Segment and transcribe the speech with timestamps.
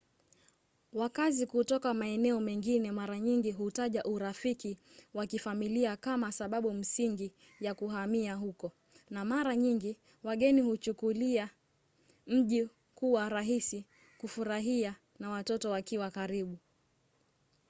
[0.93, 4.77] wakazi kutoka maeneo mengine mara nyingi hutaja urafiki
[5.13, 8.71] wa kifamilia kama sababu msingi ya kuhamia huko
[9.09, 11.49] na mara nyingi wageni huchukulia
[12.27, 13.85] mji kuwa rahisi
[14.17, 16.57] kufurahia na watoto wakiwa karibu